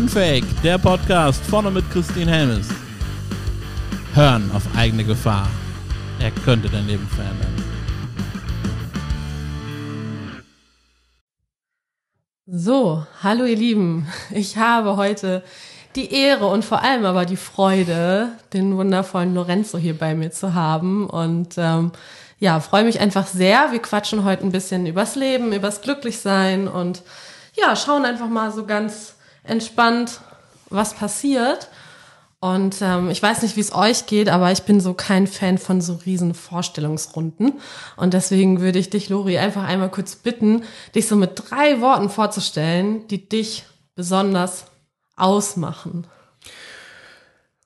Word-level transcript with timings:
Unfake, 0.00 0.46
der 0.62 0.78
Podcast 0.78 1.44
vorne 1.44 1.70
mit 1.70 1.84
Christine 1.90 2.30
Helmes. 2.30 2.68
Hören 4.14 4.50
auf 4.54 4.62
eigene 4.74 5.04
Gefahr. 5.04 5.46
Er 6.18 6.30
könnte 6.30 6.70
dein 6.70 6.86
Leben 6.86 7.06
verändern. 7.06 7.54
So, 12.46 13.04
hallo 13.22 13.44
ihr 13.44 13.56
Lieben. 13.56 14.06
Ich 14.30 14.56
habe 14.56 14.96
heute 14.96 15.42
die 15.96 16.10
Ehre 16.14 16.46
und 16.46 16.64
vor 16.64 16.82
allem 16.82 17.04
aber 17.04 17.26
die 17.26 17.36
Freude, 17.36 18.28
den 18.54 18.78
wundervollen 18.78 19.34
Lorenzo 19.34 19.76
hier 19.76 19.98
bei 19.98 20.14
mir 20.14 20.30
zu 20.30 20.54
haben. 20.54 21.10
Und 21.10 21.56
ähm, 21.58 21.92
ja, 22.38 22.60
freue 22.60 22.84
mich 22.84 23.00
einfach 23.00 23.26
sehr. 23.26 23.70
Wir 23.70 23.82
quatschen 23.82 24.24
heute 24.24 24.44
ein 24.44 24.52
bisschen 24.52 24.86
übers 24.86 25.14
Leben, 25.14 25.52
übers 25.52 25.82
Glücklichsein 25.82 26.68
und 26.68 27.02
ja, 27.52 27.76
schauen 27.76 28.06
einfach 28.06 28.28
mal 28.28 28.50
so 28.50 28.64
ganz 28.64 29.16
entspannt, 29.44 30.20
was 30.68 30.94
passiert. 30.94 31.68
Und 32.42 32.76
ähm, 32.80 33.10
ich 33.10 33.22
weiß 33.22 33.42
nicht, 33.42 33.56
wie 33.56 33.60
es 33.60 33.74
euch 33.74 34.06
geht, 34.06 34.30
aber 34.30 34.50
ich 34.50 34.62
bin 34.62 34.80
so 34.80 34.94
kein 34.94 35.26
Fan 35.26 35.58
von 35.58 35.82
so 35.82 36.00
riesen 36.06 36.32
Vorstellungsrunden. 36.32 37.52
Und 37.96 38.14
deswegen 38.14 38.62
würde 38.62 38.78
ich 38.78 38.88
dich, 38.88 39.10
Lori, 39.10 39.36
einfach 39.36 39.64
einmal 39.64 39.90
kurz 39.90 40.16
bitten, 40.16 40.62
dich 40.94 41.06
so 41.06 41.16
mit 41.16 41.32
drei 41.34 41.82
Worten 41.82 42.08
vorzustellen, 42.08 43.06
die 43.08 43.28
dich 43.28 43.64
besonders 43.94 44.64
ausmachen. 45.16 46.06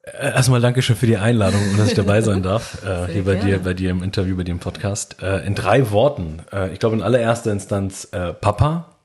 Äh, 0.03 0.33
erstmal 0.33 0.61
Dankeschön 0.61 0.97
für 0.97 1.07
die 1.07 1.17
Einladung 1.17 1.61
und 1.71 1.79
dass 1.79 1.89
ich 1.89 1.95
dabei 1.95 2.21
sein 2.21 2.43
darf, 2.43 2.85
äh, 2.85 3.13
hier 3.13 3.25
bei 3.25 3.37
dir, 3.37 3.61
bei 3.61 3.75
dir 3.75 3.91
im 3.91 4.03
Interview, 4.03 4.37
bei 4.37 4.43
dir 4.43 4.53
im 4.53 4.59
Podcast. 4.59 5.23
Äh, 5.23 5.47
in 5.47 5.55
drei 5.55 5.93
Worten. 5.93 6.43
Äh, 6.53 6.73
ich 6.73 6.81
glaube 6.81 6.97
in 6.97 7.03
allererster 7.03 7.53
Instanz 7.53 8.09
äh, 8.11 8.35
Papa, 8.35 8.97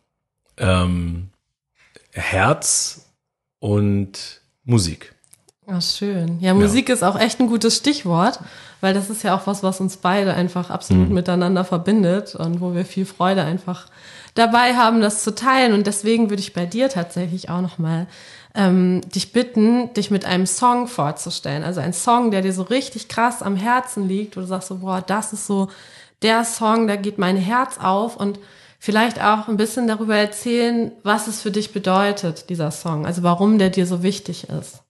ähm, 0.57 1.29
Herz 2.11 3.05
und 3.59 4.41
Musik. 4.63 5.13
Ach, 5.67 5.81
schön. 5.81 6.39
Ja, 6.39 6.53
Musik 6.53 6.89
ja. 6.89 6.95
ist 6.95 7.03
auch 7.03 7.19
echt 7.19 7.39
ein 7.39 7.47
gutes 7.47 7.77
Stichwort, 7.77 8.39
weil 8.81 8.93
das 8.93 9.09
ist 9.09 9.23
ja 9.23 9.35
auch 9.35 9.45
was, 9.45 9.61
was 9.61 9.79
uns 9.79 9.97
beide 9.97 10.33
einfach 10.33 10.71
absolut 10.71 11.09
mhm. 11.09 11.13
miteinander 11.13 11.63
verbindet 11.63 12.33
und 12.35 12.59
wo 12.59 12.73
wir 12.73 12.85
viel 12.85 13.05
Freude 13.05 13.43
einfach 13.43 13.87
dabei 14.33 14.75
haben, 14.75 15.01
das 15.01 15.23
zu 15.23 15.35
teilen. 15.35 15.73
Und 15.73 15.85
deswegen 15.85 16.29
würde 16.29 16.41
ich 16.41 16.53
bei 16.53 16.65
dir 16.65 16.89
tatsächlich 16.89 17.49
auch 17.49 17.61
nochmal 17.61 18.07
ähm, 18.55 19.01
dich 19.13 19.31
bitten, 19.31 19.93
dich 19.93 20.09
mit 20.09 20.25
einem 20.25 20.47
Song 20.47 20.87
vorzustellen. 20.87 21.63
Also 21.63 21.81
ein 21.81 21.93
Song, 21.93 22.31
der 22.31 22.41
dir 22.41 22.53
so 22.53 22.63
richtig 22.63 23.07
krass 23.07 23.43
am 23.43 23.55
Herzen 23.55 24.07
liegt, 24.07 24.37
wo 24.37 24.41
du 24.41 24.47
sagst 24.47 24.69
so, 24.69 24.77
boah, 24.77 25.03
das 25.05 25.33
ist 25.33 25.45
so 25.45 25.69
der 26.23 26.43
Song, 26.45 26.87
da 26.87 26.95
geht 26.95 27.19
mein 27.19 27.37
Herz 27.37 27.77
auf 27.79 28.17
und 28.17 28.39
vielleicht 28.79 29.21
auch 29.21 29.47
ein 29.47 29.57
bisschen 29.57 29.87
darüber 29.87 30.15
erzählen, 30.15 30.91
was 31.03 31.27
es 31.27 31.41
für 31.41 31.51
dich 31.51 31.71
bedeutet, 31.73 32.49
dieser 32.49 32.71
Song. 32.71 33.05
Also 33.05 33.21
warum 33.21 33.59
der 33.59 33.69
dir 33.69 33.85
so 33.85 34.01
wichtig 34.01 34.47
ist. 34.49 34.81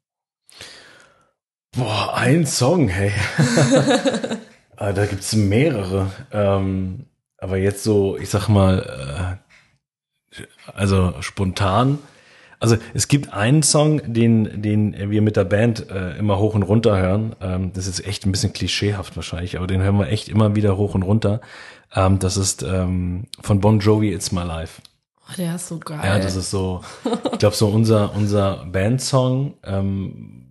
Boah, 1.75 2.13
ein 2.15 2.45
Song, 2.45 2.87
hey. 2.87 3.11
Ah, 4.81 4.93
da 4.93 5.05
gibt's 5.05 5.35
mehrere. 5.35 6.09
Ähm, 6.31 7.05
aber 7.37 7.57
jetzt 7.57 7.83
so, 7.83 8.17
ich 8.17 8.29
sag 8.29 8.47
mal, 8.47 9.37
äh, 10.37 10.43
also 10.73 11.15
spontan. 11.19 11.99
Also 12.61 12.77
es 12.93 13.09
gibt 13.09 13.33
einen 13.33 13.61
Song, 13.61 14.01
den, 14.13 14.61
den 14.61 15.11
wir 15.11 15.21
mit 15.21 15.35
der 15.35 15.43
Band 15.43 15.89
äh, 15.89 16.17
immer 16.17 16.39
hoch 16.39 16.55
und 16.55 16.63
runter 16.63 16.97
hören. 16.97 17.35
Ähm, 17.41 17.73
das 17.73 17.87
ist 17.87 18.05
echt 18.07 18.25
ein 18.25 18.31
bisschen 18.31 18.53
klischeehaft 18.53 19.17
wahrscheinlich, 19.17 19.57
aber 19.57 19.67
den 19.67 19.81
hören 19.81 19.97
wir 19.97 20.07
echt 20.07 20.29
immer 20.29 20.55
wieder 20.55 20.77
hoch 20.77 20.95
und 20.95 21.03
runter. 21.03 21.41
Ähm, 21.93 22.19
das 22.19 22.37
ist 22.37 22.63
ähm, 22.63 23.25
von 23.41 23.59
Bon 23.59 23.79
Jovi 23.79 24.13
It's 24.13 24.31
My 24.31 24.43
Life. 24.43 24.81
Oh, 25.27 25.33
der 25.37 25.55
ist 25.55 25.67
so 25.67 25.79
geil. 25.79 25.99
Ja, 26.03 26.19
das 26.19 26.35
ist 26.35 26.49
so, 26.51 26.81
ich 27.31 27.39
glaube 27.39 27.55
so 27.55 27.67
unser 27.67 28.15
unser 28.15 28.65
Bandsong. 28.65 29.55
Ähm, 29.63 30.49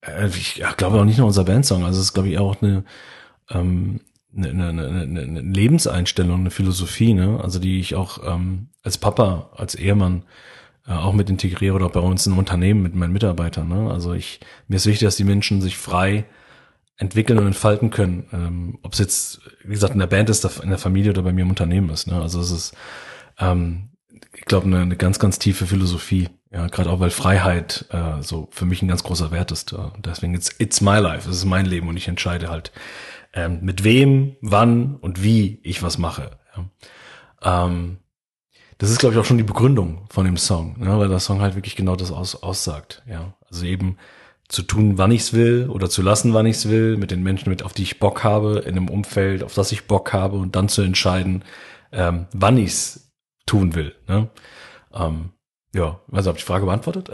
äh, 0.00 0.28
ich 0.28 0.62
glaube 0.76 1.00
auch 1.00 1.04
nicht 1.04 1.18
nur 1.18 1.26
unser 1.26 1.44
Bandsong, 1.44 1.84
also 1.84 1.98
es 1.98 2.06
ist, 2.06 2.14
glaube 2.14 2.28
ich, 2.28 2.38
auch 2.38 2.60
eine, 2.62 2.84
ähm, 3.50 4.00
eine, 4.36 4.50
eine, 4.50 4.68
eine, 4.68 5.20
eine 5.20 5.40
Lebenseinstellung, 5.40 6.40
eine 6.40 6.50
Philosophie, 6.50 7.14
ne? 7.14 7.40
Also 7.42 7.58
die 7.58 7.80
ich 7.80 7.94
auch 7.94 8.18
ähm, 8.26 8.68
als 8.82 8.98
Papa, 8.98 9.50
als 9.56 9.74
Ehemann 9.74 10.24
äh, 10.86 10.92
auch 10.92 11.12
mit 11.12 11.30
integriere 11.30 11.74
oder 11.74 11.86
auch 11.86 11.92
bei 11.92 12.00
uns 12.00 12.26
im 12.26 12.38
Unternehmen 12.38 12.82
mit 12.82 12.94
meinen 12.94 13.12
Mitarbeitern. 13.12 13.68
Ne? 13.68 13.90
Also 13.90 14.14
ich 14.14 14.40
mir 14.68 14.76
ist 14.76 14.86
wichtig, 14.86 15.06
dass 15.06 15.16
die 15.16 15.24
Menschen 15.24 15.60
sich 15.60 15.76
frei 15.76 16.24
entwickeln 17.00 17.38
und 17.38 17.46
entfalten 17.46 17.90
können. 17.90 18.28
Ähm, 18.32 18.78
Ob 18.82 18.92
es 18.92 18.98
jetzt, 18.98 19.40
wie 19.64 19.72
gesagt, 19.72 19.94
in 19.94 20.00
der 20.00 20.06
Band 20.06 20.30
ist, 20.30 20.44
in 20.44 20.68
der 20.68 20.78
Familie 20.78 21.10
oder 21.10 21.22
bei 21.22 21.32
mir 21.32 21.42
im 21.42 21.50
Unternehmen 21.50 21.88
ist. 21.90 22.06
Ne? 22.06 22.20
Also 22.20 22.40
es 22.40 22.50
ist, 22.50 22.76
ähm, 23.38 23.88
ich 24.34 24.44
glaube, 24.44 24.66
eine, 24.66 24.80
eine 24.80 24.96
ganz, 24.96 25.18
ganz 25.18 25.38
tiefe 25.38 25.66
Philosophie. 25.66 26.28
Ja, 26.52 26.66
gerade 26.66 26.90
auch 26.90 27.00
weil 27.00 27.10
Freiheit 27.10 27.86
äh, 27.90 28.22
so 28.22 28.48
für 28.50 28.66
mich 28.66 28.82
ein 28.82 28.88
ganz 28.88 29.02
großer 29.02 29.30
Wert 29.30 29.50
ist. 29.50 29.72
Äh, 29.72 29.78
deswegen 29.98 30.34
it's, 30.34 30.50
it's 30.58 30.80
my 30.80 30.98
life, 30.98 31.28
es 31.28 31.36
ist 31.36 31.44
mein 31.46 31.64
Leben 31.64 31.88
und 31.88 31.96
ich 31.96 32.08
entscheide 32.08 32.50
halt, 32.50 32.70
ähm, 33.32 33.60
mit 33.62 33.82
wem, 33.84 34.36
wann 34.42 34.96
und 34.96 35.22
wie 35.22 35.60
ich 35.62 35.82
was 35.82 35.96
mache. 35.96 36.32
Ja. 36.54 37.66
Ähm, 37.66 37.98
das 38.78 38.90
ist, 38.90 38.98
glaube 38.98 39.14
ich, 39.14 39.20
auch 39.20 39.24
schon 39.24 39.38
die 39.38 39.44
Begründung 39.44 40.06
von 40.10 40.24
dem 40.24 40.36
Song, 40.36 40.78
ne, 40.78 40.98
weil 40.98 41.08
der 41.08 41.20
Song 41.20 41.40
halt 41.40 41.54
wirklich 41.54 41.76
genau 41.76 41.96
das 41.96 42.10
aus, 42.10 42.42
aussagt. 42.42 43.02
Ja, 43.06 43.34
also 43.48 43.64
eben 43.64 43.96
zu 44.50 44.62
tun, 44.62 44.98
wann 44.98 45.12
ich's 45.12 45.32
will 45.32 45.68
oder 45.70 45.88
zu 45.88 46.02
lassen, 46.02 46.34
wann 46.34 46.44
ich's 46.44 46.68
will, 46.68 46.96
mit 46.96 47.12
den 47.12 47.22
Menschen, 47.22 47.50
mit 47.50 47.62
auf 47.62 47.72
die 47.72 47.84
ich 47.84 48.00
Bock 48.00 48.24
habe, 48.24 48.58
in 48.66 48.76
einem 48.76 48.88
Umfeld, 48.88 49.44
auf 49.44 49.54
das 49.54 49.70
ich 49.70 49.86
Bock 49.86 50.12
habe 50.12 50.36
und 50.36 50.56
dann 50.56 50.68
zu 50.68 50.82
entscheiden, 50.82 51.44
ähm, 51.92 52.26
wann 52.32 52.58
ich's 52.58 53.12
tun 53.46 53.76
will. 53.76 53.94
Ne? 54.08 54.28
Ähm, 54.92 55.30
ja, 55.72 56.00
also 56.10 56.28
habe 56.28 56.38
ich 56.38 56.44
die 56.44 56.48
Frage 56.48 56.66
beantwortet? 56.66 57.10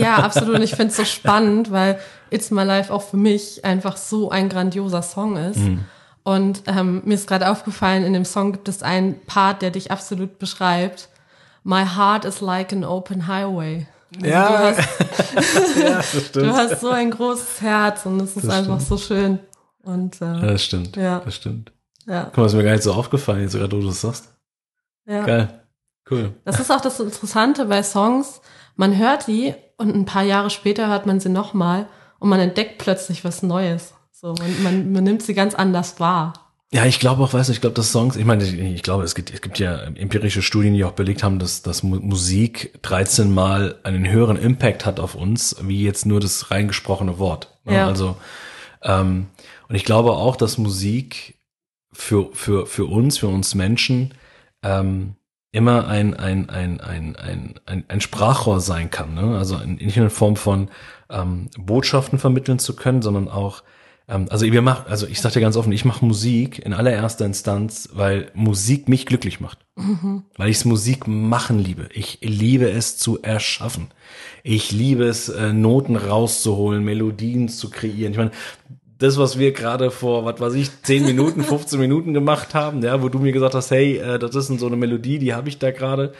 Ja, 0.00 0.16
absolut. 0.24 0.56
Und 0.56 0.62
ich 0.62 0.74
finde 0.74 0.88
es 0.88 0.96
so 0.96 1.04
spannend, 1.04 1.70
weil 1.70 2.00
It's 2.30 2.50
My 2.50 2.64
Life 2.64 2.92
auch 2.92 3.02
für 3.02 3.16
mich 3.16 3.64
einfach 3.64 3.96
so 3.96 4.30
ein 4.30 4.48
grandioser 4.48 5.02
Song 5.02 5.36
ist. 5.36 5.58
Mhm. 5.58 5.84
Und 6.24 6.64
ähm, 6.66 7.02
mir 7.04 7.14
ist 7.14 7.28
gerade 7.28 7.48
aufgefallen, 7.48 8.04
in 8.04 8.12
dem 8.12 8.24
Song 8.24 8.50
gibt 8.52 8.68
es 8.68 8.82
einen 8.82 9.20
Part, 9.26 9.62
der 9.62 9.70
dich 9.70 9.92
absolut 9.92 10.40
beschreibt. 10.40 11.08
My 11.62 11.84
heart 11.84 12.24
is 12.24 12.40
like 12.40 12.72
an 12.72 12.84
open 12.84 13.28
highway. 13.28 13.86
Ja. 14.22 14.48
Du 14.48 14.76
hast, 14.76 15.76
ja, 15.76 15.96
das 15.96 16.06
stimmt. 16.26 16.46
du 16.46 16.52
hast 16.52 16.80
so 16.80 16.90
ein 16.90 17.10
großes 17.10 17.60
Herz 17.60 18.06
und 18.06 18.20
es 18.20 18.36
ist 18.36 18.46
das 18.46 18.54
einfach 18.54 18.80
stimmt. 18.80 18.88
so 18.88 18.98
schön. 18.98 19.38
Und, 19.82 20.20
äh, 20.20 20.24
ja, 20.24 20.40
das 20.40 20.64
stimmt. 20.64 20.96
Ja. 20.96 21.20
Das 21.20 21.34
stimmt. 21.34 21.72
Ja. 22.06 22.24
Guck 22.24 22.38
mal, 22.38 22.46
ist 22.46 22.54
mir 22.54 22.64
gar 22.64 22.72
nicht 22.72 22.82
so 22.82 22.92
aufgefallen, 22.92 23.42
jetzt 23.42 23.54
gerade 23.54 23.68
du 23.68 23.84
das 23.86 24.00
sagst. 24.00 24.32
Ja. 25.06 25.24
Geil. 25.24 25.60
Cool. 26.10 26.34
Das 26.44 26.58
ist 26.58 26.70
auch 26.70 26.80
das 26.80 26.98
Interessante 26.98 27.66
bei 27.66 27.82
Songs. 27.82 28.40
Man 28.76 28.96
hört 28.98 29.26
die 29.26 29.54
und 29.76 29.94
ein 29.94 30.06
paar 30.06 30.22
Jahre 30.24 30.50
später 30.50 30.88
hört 30.88 31.06
man 31.06 31.20
sie 31.20 31.28
nochmal 31.28 31.86
und 32.18 32.28
man 32.28 32.40
entdeckt 32.40 32.78
plötzlich 32.78 33.24
was 33.24 33.42
Neues. 33.42 33.94
So, 34.10 34.34
man, 34.38 34.62
man, 34.62 34.92
man 34.92 35.04
nimmt 35.04 35.22
sie 35.22 35.34
ganz 35.34 35.54
anders 35.54 36.00
wahr. 36.00 36.49
Ja, 36.72 36.84
ich 36.84 37.00
glaube 37.00 37.22
auch, 37.22 37.32
weißt 37.32 37.48
du, 37.48 37.52
ich 37.52 37.60
glaube, 37.60 37.74
dass 37.74 37.90
Songs, 37.90 38.14
ich 38.14 38.24
meine, 38.24 38.44
ich, 38.44 38.56
ich 38.56 38.82
glaube, 38.84 39.02
es 39.02 39.16
gibt, 39.16 39.32
es 39.32 39.40
gibt 39.40 39.58
ja 39.58 39.76
empirische 39.82 40.40
Studien, 40.40 40.74
die 40.74 40.84
auch 40.84 40.92
belegt 40.92 41.24
haben, 41.24 41.40
dass, 41.40 41.62
dass 41.62 41.82
Musik 41.82 42.78
13 42.82 43.32
Mal 43.32 43.80
einen 43.82 44.08
höheren 44.08 44.36
Impact 44.36 44.86
hat 44.86 45.00
auf 45.00 45.16
uns, 45.16 45.56
wie 45.62 45.82
jetzt 45.82 46.06
nur 46.06 46.20
das 46.20 46.52
reingesprochene 46.52 47.18
Wort. 47.18 47.58
Ne? 47.64 47.74
Ja. 47.74 47.86
Also, 47.88 48.16
ähm, 48.82 49.26
und 49.68 49.74
ich 49.74 49.84
glaube 49.84 50.12
auch, 50.12 50.36
dass 50.36 50.58
Musik 50.58 51.38
für, 51.92 52.30
für, 52.34 52.66
für 52.66 52.84
uns, 52.84 53.18
für 53.18 53.28
uns 53.28 53.56
Menschen, 53.56 54.14
ähm, 54.62 55.16
immer 55.50 55.88
ein, 55.88 56.14
ein, 56.14 56.48
ein, 56.50 56.78
ein, 56.78 57.16
ein, 57.16 57.60
ein, 57.66 57.84
ein 57.88 58.00
Sprachrohr 58.00 58.60
sein 58.60 58.92
kann. 58.92 59.14
Ne? 59.14 59.36
Also 59.36 59.58
nicht 59.58 59.96
nur 59.96 60.04
in 60.06 60.10
Form 60.10 60.36
von 60.36 60.68
ähm, 61.08 61.50
Botschaften 61.58 62.20
vermitteln 62.20 62.60
zu 62.60 62.76
können, 62.76 63.02
sondern 63.02 63.28
auch, 63.28 63.64
also 64.10 64.44
wir 64.44 64.62
machen, 64.62 64.86
also 64.88 65.06
ich 65.06 65.20
sage 65.20 65.34
dir 65.34 65.40
ganz 65.40 65.56
offen, 65.56 65.72
ich 65.72 65.84
mache 65.84 66.04
Musik 66.04 66.58
in 66.58 66.72
allererster 66.72 67.24
Instanz, 67.24 67.88
weil 67.92 68.30
Musik 68.34 68.88
mich 68.88 69.06
glücklich 69.06 69.40
macht. 69.40 69.58
Mhm. 69.76 70.24
Weil 70.36 70.50
ich 70.50 70.64
Musik 70.64 71.06
machen 71.06 71.58
liebe. 71.58 71.88
Ich 71.92 72.18
liebe 72.20 72.68
es 72.68 72.96
zu 72.96 73.22
erschaffen. 73.22 73.88
Ich 74.42 74.72
liebe 74.72 75.04
es, 75.04 75.28
äh, 75.28 75.52
Noten 75.52 75.96
rauszuholen, 75.96 76.84
Melodien 76.84 77.48
zu 77.48 77.70
kreieren. 77.70 78.12
Ich 78.12 78.18
meine, 78.18 78.32
das, 78.98 79.16
was 79.16 79.38
wir 79.38 79.52
gerade 79.52 79.90
vor, 79.90 80.24
was 80.24 80.40
weiß 80.40 80.54
ich, 80.54 80.70
10 80.82 81.04
Minuten, 81.04 81.42
15 81.44 81.78
Minuten 81.78 82.12
gemacht 82.12 82.54
haben, 82.54 82.82
ja, 82.82 83.02
wo 83.02 83.08
du 83.08 83.18
mir 83.18 83.32
gesagt 83.32 83.54
hast, 83.54 83.70
hey, 83.70 83.96
äh, 83.98 84.18
das 84.18 84.34
ist 84.34 84.48
so 84.58 84.66
eine 84.66 84.76
Melodie, 84.76 85.18
die 85.18 85.34
habe 85.34 85.48
ich 85.48 85.58
da 85.58 85.70
gerade. 85.70 86.12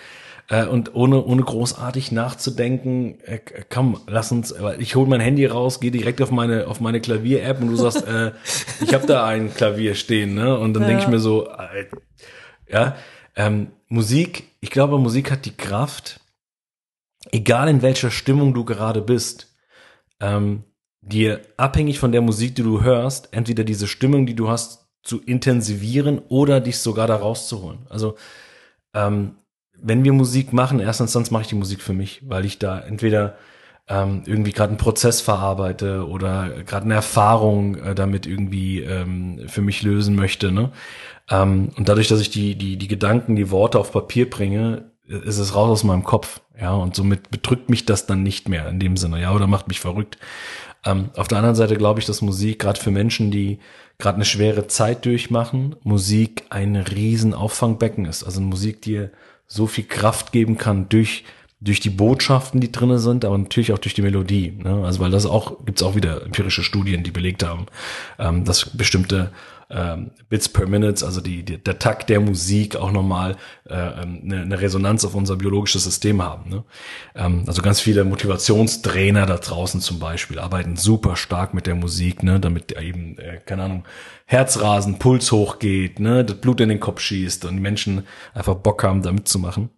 Äh, 0.50 0.66
und 0.66 0.94
ohne, 0.96 1.24
ohne 1.24 1.42
großartig 1.42 2.10
nachzudenken, 2.10 3.20
äh, 3.20 3.38
komm, 3.70 4.00
lass 4.08 4.32
uns, 4.32 4.52
ich 4.78 4.96
hole 4.96 5.08
mein 5.08 5.20
Handy 5.20 5.46
raus, 5.46 5.78
gehe 5.78 5.92
direkt 5.92 6.20
auf 6.20 6.32
meine, 6.32 6.66
auf 6.66 6.80
meine 6.80 7.00
Klavier-App 7.00 7.62
und 7.62 7.68
du 7.68 7.76
sagst, 7.76 8.06
äh, 8.06 8.32
ich 8.82 8.92
habe 8.92 9.06
da 9.06 9.24
ein 9.24 9.54
Klavier 9.54 9.94
stehen, 9.94 10.34
ne? 10.34 10.58
Und 10.58 10.74
dann 10.74 10.82
ja. 10.82 10.88
denke 10.88 11.04
ich 11.04 11.08
mir 11.08 11.20
so, 11.20 11.48
äh, 11.48 11.86
ja, 12.68 12.96
ähm, 13.36 13.68
Musik, 13.88 14.48
ich 14.60 14.70
glaube, 14.70 14.98
Musik 14.98 15.30
hat 15.30 15.46
die 15.46 15.56
Kraft, 15.56 16.20
egal 17.30 17.68
in 17.68 17.80
welcher 17.80 18.10
Stimmung 18.10 18.52
du 18.52 18.64
gerade 18.64 19.02
bist, 19.02 19.54
ähm, 20.20 20.64
dir 21.00 21.42
abhängig 21.56 22.00
von 22.00 22.10
der 22.10 22.22
Musik, 22.22 22.56
die 22.56 22.62
du 22.62 22.82
hörst, 22.82 23.28
entweder 23.32 23.62
diese 23.62 23.86
Stimmung, 23.86 24.26
die 24.26 24.34
du 24.34 24.48
hast, 24.48 24.88
zu 25.02 25.20
intensivieren 25.20 26.20
oder 26.28 26.60
dich 26.60 26.78
sogar 26.78 27.06
da 27.06 27.16
rauszuholen. 27.16 27.86
Also 27.88 28.16
ähm, 28.92 29.36
wenn 29.82 30.04
wir 30.04 30.12
Musik 30.12 30.52
machen, 30.52 30.80
erst 30.80 31.00
Instanz 31.00 31.30
mache 31.30 31.42
ich 31.42 31.48
die 31.48 31.54
Musik 31.54 31.80
für 31.80 31.92
mich, 31.92 32.22
weil 32.26 32.44
ich 32.44 32.58
da 32.58 32.78
entweder 32.78 33.36
ähm, 33.88 34.22
irgendwie 34.26 34.52
gerade 34.52 34.70
einen 34.70 34.78
Prozess 34.78 35.20
verarbeite 35.20 36.08
oder 36.08 36.62
gerade 36.64 36.84
eine 36.84 36.94
Erfahrung 36.94 37.76
äh, 37.76 37.94
damit 37.94 38.26
irgendwie 38.26 38.80
ähm, 38.80 39.42
für 39.48 39.62
mich 39.62 39.82
lösen 39.82 40.14
möchte. 40.14 40.52
Ne? 40.52 40.70
Ähm, 41.28 41.70
und 41.76 41.88
dadurch, 41.88 42.08
dass 42.08 42.20
ich 42.20 42.30
die, 42.30 42.54
die, 42.54 42.76
die 42.76 42.88
Gedanken, 42.88 43.36
die 43.36 43.50
Worte 43.50 43.78
auf 43.78 43.92
Papier 43.92 44.30
bringe, 44.30 44.90
ist 45.06 45.38
es 45.38 45.56
raus 45.56 45.70
aus 45.70 45.84
meinem 45.84 46.04
Kopf. 46.04 46.40
Ja, 46.60 46.74
und 46.74 46.94
somit 46.94 47.30
bedrückt 47.30 47.68
mich 47.68 47.84
das 47.84 48.06
dann 48.06 48.22
nicht 48.22 48.48
mehr 48.48 48.68
in 48.68 48.78
dem 48.78 48.96
Sinne, 48.96 49.20
ja, 49.20 49.34
oder 49.34 49.46
macht 49.46 49.66
mich 49.66 49.80
verrückt. 49.80 50.18
Ähm, 50.84 51.10
auf 51.16 51.26
der 51.26 51.38
anderen 51.38 51.56
Seite 51.56 51.76
glaube 51.76 52.00
ich, 52.00 52.06
dass 52.06 52.22
Musik 52.22 52.58
gerade 52.60 52.80
für 52.80 52.90
Menschen, 52.90 53.30
die 53.30 53.58
gerade 53.98 54.16
eine 54.16 54.24
schwere 54.24 54.66
Zeit 54.66 55.04
durchmachen, 55.04 55.76
Musik 55.82 56.44
ein 56.50 56.76
riesen 56.76 57.34
Auffangbecken 57.34 58.06
ist. 58.06 58.24
Also 58.24 58.40
Musik 58.40 58.82
dir 58.82 59.10
so 59.52 59.66
viel 59.66 59.84
Kraft 59.84 60.32
geben 60.32 60.56
kann 60.56 60.88
durch 60.88 61.24
durch 61.60 61.80
die 61.80 61.90
Botschaften, 61.90 62.60
die 62.60 62.72
drinnen 62.72 62.98
sind, 62.98 63.24
aber 63.24 63.36
natürlich 63.36 63.72
auch 63.72 63.78
durch 63.78 63.94
die 63.94 64.02
Melodie. 64.02 64.58
Ne? 64.62 64.82
Also 64.84 65.00
weil 65.00 65.10
das 65.10 65.26
auch 65.26 65.64
gibt's 65.66 65.82
auch 65.82 65.94
wieder 65.94 66.22
empirische 66.22 66.62
Studien, 66.62 67.02
die 67.02 67.10
belegt 67.10 67.44
haben, 67.44 67.66
ähm, 68.18 68.44
dass 68.44 68.70
bestimmte 68.70 69.30
ähm, 69.68 70.10
Bits 70.28 70.48
per 70.48 70.66
Minute, 70.66 71.04
also 71.04 71.20
die, 71.20 71.44
die, 71.44 71.62
der 71.62 71.78
Takt 71.78 72.08
der 72.08 72.20
Musik 72.20 72.76
auch 72.76 72.90
nochmal 72.90 73.36
äh, 73.68 73.74
ähm, 73.74 74.22
eine, 74.24 74.42
eine 74.42 74.60
Resonanz 74.60 75.04
auf 75.04 75.14
unser 75.14 75.36
biologisches 75.36 75.84
System 75.84 76.22
haben. 76.22 76.50
Ne? 76.50 76.64
Ähm, 77.14 77.44
also 77.46 77.62
ganz 77.62 77.80
viele 77.80 78.04
Motivationstrainer 78.04 79.26
da 79.26 79.36
draußen 79.36 79.80
zum 79.80 80.00
Beispiel 80.00 80.38
arbeiten 80.38 80.76
super 80.76 81.14
stark 81.14 81.54
mit 81.54 81.66
der 81.66 81.76
Musik, 81.76 82.22
ne? 82.22 82.40
damit 82.40 82.72
eben, 82.72 83.16
äh, 83.18 83.40
keine 83.44 83.64
Ahnung, 83.64 83.84
Herzrasen, 84.24 84.98
Puls 84.98 85.30
hochgeht, 85.30 86.00
ne? 86.00 86.24
das 86.24 86.38
Blut 86.38 86.60
in 86.60 86.68
den 86.68 86.80
Kopf 86.80 87.00
schießt 87.00 87.44
und 87.44 87.56
die 87.56 87.62
Menschen 87.62 88.06
einfach 88.34 88.54
Bock 88.54 88.82
haben, 88.82 89.02
da 89.02 89.12
mitzumachen. 89.12 89.70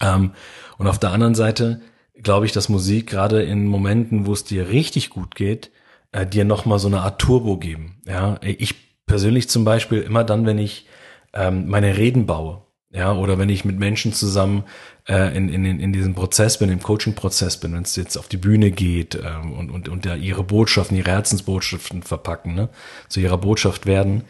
Ähm, 0.00 0.32
und 0.78 0.86
auf 0.86 0.98
der 0.98 1.10
anderen 1.10 1.34
Seite 1.34 1.80
glaube 2.22 2.46
ich, 2.46 2.52
dass 2.52 2.68
Musik 2.68 3.08
gerade 3.08 3.42
in 3.42 3.66
Momenten, 3.66 4.26
wo 4.26 4.32
es 4.32 4.44
dir 4.44 4.68
richtig 4.68 5.10
gut 5.10 5.34
geht, 5.34 5.70
äh, 6.12 6.26
dir 6.26 6.44
nochmal 6.44 6.78
so 6.78 6.88
eine 6.88 7.00
Art 7.00 7.20
Turbo 7.20 7.58
geben. 7.58 8.00
Ja, 8.06 8.38
ich 8.42 8.74
persönlich 9.06 9.48
zum 9.48 9.64
Beispiel 9.64 10.00
immer 10.00 10.24
dann, 10.24 10.46
wenn 10.46 10.58
ich 10.58 10.86
ähm, 11.32 11.68
meine 11.68 11.96
Reden 11.96 12.26
baue, 12.26 12.62
ja, 12.90 13.12
oder 13.12 13.38
wenn 13.38 13.50
ich 13.50 13.66
mit 13.66 13.78
Menschen 13.78 14.14
zusammen 14.14 14.64
äh, 15.06 15.36
in, 15.36 15.50
in, 15.50 15.64
in 15.64 15.92
diesem 15.92 16.14
Prozess 16.14 16.58
bin, 16.58 16.70
im 16.70 16.82
Coaching-Prozess 16.82 17.58
bin, 17.58 17.74
wenn 17.74 17.82
es 17.82 17.96
jetzt 17.96 18.16
auf 18.16 18.28
die 18.28 18.38
Bühne 18.38 18.70
geht 18.70 19.14
ähm, 19.14 19.52
und, 19.52 19.70
und, 19.70 19.88
und 19.90 20.06
da 20.06 20.14
ihre 20.14 20.42
Botschaften, 20.42 20.96
ihre 20.96 21.10
Herzensbotschaften 21.10 22.02
verpacken, 22.02 22.54
ne, 22.54 22.70
zu 23.08 23.20
ihrer 23.20 23.36
Botschaft 23.36 23.84
werden, 23.84 24.24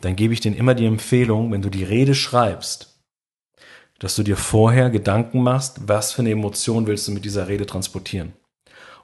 dann 0.00 0.14
gebe 0.14 0.32
ich 0.32 0.40
denen 0.40 0.56
immer 0.56 0.74
die 0.74 0.86
Empfehlung, 0.86 1.50
wenn 1.50 1.62
du 1.62 1.70
die 1.70 1.82
Rede 1.82 2.14
schreibst, 2.14 2.93
dass 4.04 4.16
du 4.16 4.22
dir 4.22 4.36
vorher 4.36 4.90
Gedanken 4.90 5.42
machst, 5.42 5.88
was 5.88 6.12
für 6.12 6.20
eine 6.20 6.30
Emotion 6.30 6.86
willst 6.86 7.08
du 7.08 7.12
mit 7.12 7.24
dieser 7.24 7.48
Rede 7.48 7.64
transportieren. 7.64 8.34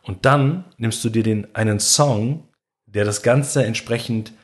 Und 0.02 0.26
dann 0.26 0.66
nimmst 0.76 1.02
du 1.02 1.08
dir 1.08 1.22
den, 1.22 1.46
einen 1.54 1.80
Song, 1.80 2.44
der 2.84 3.06
das 3.06 3.22
Ganze 3.22 3.64
entsprechend 3.64 4.34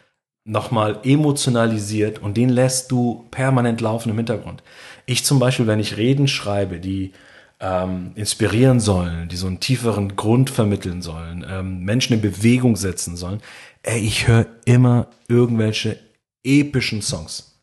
nochmal 0.44 1.00
emotionalisiert 1.02 2.20
und 2.22 2.38
den 2.38 2.48
lässt 2.48 2.90
du 2.90 3.26
permanent 3.30 3.82
laufen 3.82 4.08
im 4.08 4.16
Hintergrund. 4.16 4.62
Ich 5.04 5.26
zum 5.26 5.38
Beispiel, 5.38 5.66
wenn 5.66 5.78
ich 5.78 5.98
Reden 5.98 6.26
schreibe, 6.26 6.80
die 6.80 7.12
ähm, 7.60 8.12
inspirieren 8.14 8.80
sollen, 8.80 9.28
die 9.28 9.36
so 9.36 9.48
einen 9.48 9.60
tieferen 9.60 10.16
Grund 10.16 10.48
vermitteln 10.48 11.02
sollen, 11.02 11.44
ähm, 11.46 11.80
Menschen 11.80 12.14
in 12.14 12.22
Bewegung 12.22 12.76
setzen 12.76 13.18
sollen, 13.18 13.42
ey, 13.82 13.98
ich 13.98 14.26
höre 14.26 14.46
immer 14.64 15.08
irgendwelche 15.28 15.98
epischen 16.42 17.02
Songs. 17.02 17.55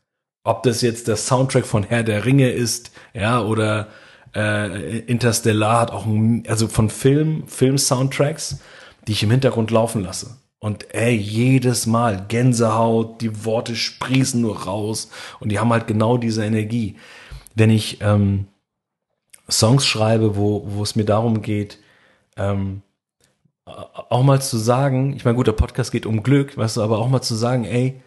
Ob 0.43 0.63
das 0.63 0.81
jetzt 0.81 1.07
der 1.07 1.15
Soundtrack 1.15 1.65
von 1.65 1.83
Herr 1.83 2.03
der 2.03 2.25
Ringe 2.25 2.49
ist, 2.49 2.91
ja, 3.13 3.41
oder 3.41 3.87
äh, 4.35 4.99
Interstellar 4.99 5.81
hat 5.81 5.91
auch, 5.91 6.05
ein, 6.05 6.43
also 6.47 6.67
von 6.67 6.89
Film, 6.89 7.47
Film-Soundtracks, 7.47 8.59
die 9.07 9.13
ich 9.13 9.23
im 9.23 9.31
Hintergrund 9.31 9.71
laufen 9.71 10.03
lasse. 10.03 10.37
Und 10.59 10.93
ey, 10.93 11.15
jedes 11.15 11.87
Mal 11.87 12.25
Gänsehaut, 12.27 13.21
die 13.21 13.45
Worte 13.45 13.75
sprießen 13.75 14.39
nur 14.39 14.63
raus 14.63 15.09
und 15.39 15.49
die 15.49 15.59
haben 15.59 15.71
halt 15.71 15.87
genau 15.87 16.17
diese 16.17 16.45
Energie. 16.45 16.95
Wenn 17.53 17.69
ich 17.69 17.99
ähm, 18.01 18.47
Songs 19.49 19.85
schreibe, 19.85 20.37
wo, 20.37 20.63
wo 20.65 20.83
es 20.83 20.95
mir 20.95 21.03
darum 21.03 21.41
geht, 21.41 21.79
ähm, 22.37 22.81
auch 23.65 24.23
mal 24.23 24.41
zu 24.41 24.57
sagen, 24.57 25.13
ich 25.15 25.25
meine, 25.25 25.35
gut, 25.35 25.47
der 25.47 25.53
Podcast 25.53 25.91
geht 25.91 26.05
um 26.05 26.23
Glück, 26.23 26.57
weißt 26.57 26.77
du, 26.77 26.81
aber 26.81 26.99
auch 26.99 27.09
mal 27.09 27.21
zu 27.21 27.35
sagen, 27.35 27.65
ey, 27.65 28.01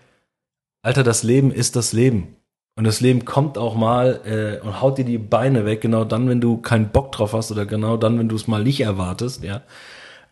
Alter, 0.86 1.02
das 1.02 1.24
Leben 1.24 1.50
ist 1.50 1.74
das 1.74 1.92
Leben. 1.92 2.36
Und 2.76 2.84
das 2.84 3.00
Leben 3.00 3.24
kommt 3.24 3.58
auch 3.58 3.74
mal 3.74 4.20
äh, 4.24 4.64
und 4.64 4.80
haut 4.80 4.98
dir 4.98 5.04
die 5.04 5.18
Beine 5.18 5.64
weg, 5.64 5.80
genau 5.80 6.04
dann, 6.04 6.28
wenn 6.28 6.40
du 6.40 6.58
keinen 6.58 6.90
Bock 6.90 7.10
drauf 7.10 7.32
hast 7.32 7.50
oder 7.50 7.66
genau 7.66 7.96
dann, 7.96 8.18
wenn 8.18 8.28
du 8.28 8.36
es 8.36 8.46
mal 8.46 8.62
nicht 8.62 8.80
erwartest, 8.80 9.42
ja. 9.42 9.62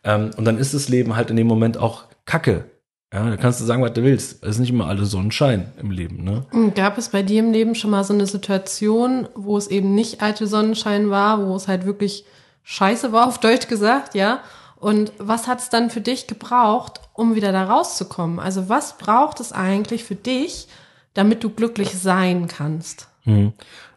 Ähm, 0.04 0.30
und 0.36 0.44
dann 0.44 0.58
ist 0.58 0.72
das 0.72 0.88
Leben 0.88 1.16
halt 1.16 1.30
in 1.30 1.36
dem 1.36 1.48
Moment 1.48 1.76
auch 1.76 2.04
Kacke. 2.24 2.66
Ja, 3.12 3.30
da 3.30 3.36
kannst 3.36 3.60
du 3.60 3.64
sagen, 3.64 3.82
was 3.82 3.94
du 3.94 4.04
willst. 4.04 4.44
Es 4.44 4.50
ist 4.50 4.58
nicht 4.58 4.70
immer 4.70 4.86
alles 4.86 5.10
Sonnenschein 5.10 5.72
im 5.80 5.90
Leben, 5.90 6.22
ne? 6.22 6.46
Gab 6.74 6.98
es 6.98 7.08
bei 7.08 7.22
dir 7.22 7.40
im 7.40 7.50
Leben 7.50 7.74
schon 7.74 7.90
mal 7.90 8.04
so 8.04 8.12
eine 8.12 8.26
Situation, 8.26 9.28
wo 9.34 9.56
es 9.56 9.66
eben 9.68 9.94
nicht 9.94 10.22
alte 10.22 10.46
Sonnenschein 10.46 11.10
war, 11.10 11.44
wo 11.46 11.56
es 11.56 11.66
halt 11.66 11.84
wirklich 11.86 12.24
scheiße 12.62 13.10
war, 13.12 13.26
auf 13.26 13.38
Deutsch 13.38 13.66
gesagt, 13.66 14.14
ja? 14.14 14.40
Und 14.76 15.12
was 15.18 15.46
hat 15.46 15.60
es 15.60 15.70
dann 15.70 15.90
für 15.90 16.00
dich 16.00 16.26
gebraucht, 16.26 17.00
um 17.12 17.34
wieder 17.34 17.52
da 17.52 17.64
rauszukommen? 17.64 18.38
Also 18.38 18.68
was 18.68 18.98
braucht 18.98 19.40
es 19.40 19.52
eigentlich 19.52 20.04
für 20.04 20.14
dich, 20.14 20.68
damit 21.14 21.42
du 21.44 21.50
glücklich 21.50 21.90
sein 21.90 22.48
kannst? 22.48 23.08
Hm. 23.22 23.52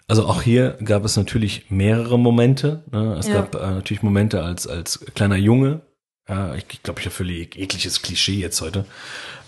Also 0.07 0.25
auch 0.25 0.41
hier 0.41 0.77
gab 0.83 1.03
es 1.03 1.18
natürlich 1.18 1.69
mehrere 1.69 2.18
Momente. 2.18 2.83
Ne? 2.91 3.18
Es 3.19 3.27
ja. 3.27 3.35
gab 3.35 3.56
äh, 3.56 3.71
natürlich 3.71 4.03
Momente 4.03 4.41
als 4.41 4.65
als 4.65 5.06
kleiner 5.13 5.35
Junge. 5.35 5.81
Ja, 6.29 6.56
ich 6.56 6.83
glaube, 6.83 7.00
ich 7.00 7.06
habe 7.06 7.15
völlig 7.15 7.57
ekliges 7.57 8.01
Klischee 8.01 8.39
jetzt 8.39 8.59
heute. 8.62 8.85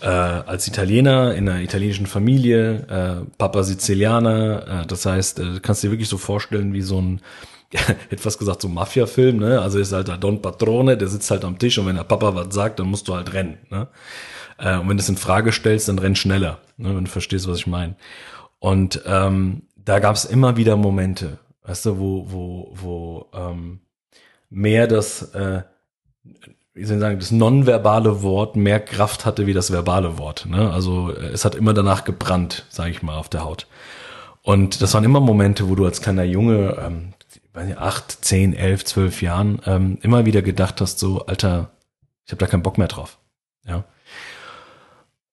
Äh, 0.00 0.06
als 0.06 0.66
Italiener 0.66 1.34
in 1.34 1.46
einer 1.48 1.60
italienischen 1.60 2.06
Familie, 2.06 2.86
äh, 2.88 3.36
Papa 3.36 3.62
Sizilianer. 3.62 4.82
Äh, 4.82 4.86
das 4.86 5.04
heißt, 5.04 5.40
äh, 5.40 5.60
kannst 5.62 5.82
du 5.82 5.88
dir 5.88 5.92
wirklich 5.92 6.08
so 6.08 6.16
vorstellen 6.16 6.72
wie 6.72 6.82
so 6.82 7.00
ein 7.00 7.20
etwas 8.10 8.38
gesagt, 8.38 8.62
so 8.62 8.68
Mafia-Film, 8.68 9.36
ne? 9.38 9.60
Also 9.60 9.78
ist 9.78 9.92
halt 9.92 10.08
der 10.08 10.16
Don 10.16 10.42
Patrone, 10.42 10.96
der 10.96 11.08
sitzt 11.08 11.30
halt 11.30 11.44
am 11.44 11.58
Tisch 11.58 11.78
und 11.78 11.86
wenn 11.86 11.96
der 11.96 12.04
Papa 12.04 12.34
was 12.34 12.54
sagt, 12.54 12.78
dann 12.78 12.88
musst 12.88 13.08
du 13.08 13.14
halt 13.14 13.32
rennen, 13.32 13.58
ne? 13.70 13.88
Äh, 14.60 14.78
und 14.78 14.88
wenn 14.88 14.96
du 14.96 15.02
es 15.02 15.08
in 15.08 15.16
Frage 15.16 15.52
stellst, 15.52 15.88
dann 15.88 15.98
renn 15.98 16.16
schneller, 16.16 16.58
ne? 16.76 16.94
wenn 16.94 17.04
du 17.04 17.10
verstehst, 17.10 17.48
was 17.48 17.58
ich 17.58 17.66
meine. 17.66 17.96
Und 18.58 19.02
ähm, 19.06 19.62
da 19.76 19.98
gab 19.98 20.14
es 20.14 20.24
immer 20.24 20.56
wieder 20.56 20.76
Momente, 20.76 21.38
weißt 21.64 21.86
du, 21.86 21.98
wo, 21.98 22.26
wo, 22.28 22.72
wo 22.74 23.26
ähm, 23.32 23.80
mehr 24.50 24.86
das, 24.86 25.34
äh, 25.34 25.62
wie 26.74 26.84
soll 26.84 26.96
ich 26.96 27.00
sagen, 27.00 27.18
das 27.18 27.30
nonverbale 27.30 28.22
Wort 28.22 28.56
mehr 28.56 28.80
Kraft 28.80 29.24
hatte 29.24 29.46
wie 29.46 29.54
das 29.54 29.72
verbale 29.72 30.18
Wort. 30.18 30.46
Ne? 30.46 30.70
Also 30.70 31.10
äh, 31.12 31.28
es 31.28 31.44
hat 31.44 31.54
immer 31.54 31.72
danach 31.72 32.04
gebrannt, 32.04 32.66
sage 32.68 32.90
ich 32.90 33.02
mal, 33.02 33.16
auf 33.16 33.28
der 33.28 33.44
Haut. 33.44 33.66
Und 34.42 34.82
das 34.82 34.94
waren 34.94 35.04
immer 35.04 35.20
Momente, 35.20 35.68
wo 35.68 35.74
du 35.74 35.84
als 35.84 36.00
kleiner 36.00 36.24
Junge, 36.24 36.76
ähm, 36.80 37.12
weiß 37.52 37.66
nicht, 37.66 37.78
acht, 37.78 38.24
zehn, 38.24 38.54
elf, 38.54 38.84
zwölf 38.84 39.22
Jahren 39.22 39.60
ähm, 39.66 39.98
immer 40.02 40.26
wieder 40.26 40.42
gedacht 40.42 40.80
hast, 40.80 40.98
so, 40.98 41.26
Alter, 41.26 41.70
ich 42.24 42.32
habe 42.32 42.38
da 42.38 42.46
keinen 42.46 42.62
Bock 42.62 42.78
mehr 42.78 42.88
drauf. 42.88 43.18
Ja. 43.66 43.84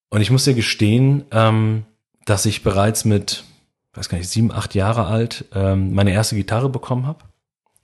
Und 0.09 0.21
ich 0.21 0.31
muss 0.31 0.45
dir 0.45 0.53
gestehen, 0.53 1.25
ähm, 1.31 1.85
dass 2.25 2.45
ich 2.45 2.63
bereits 2.63 3.05
mit, 3.05 3.43
weiß 3.93 4.09
gar 4.09 4.17
nicht, 4.17 4.29
sieben, 4.29 4.51
acht 4.51 4.75
Jahre 4.75 5.05
alt 5.05 5.45
ähm, 5.53 5.93
meine 5.93 6.11
erste 6.11 6.35
Gitarre 6.35 6.69
bekommen 6.69 7.05
habe. 7.05 7.25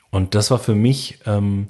Und 0.10 0.36
das 0.36 0.52
war 0.52 0.60
für 0.60 0.76
mich 0.76 1.20
ähm, 1.26 1.70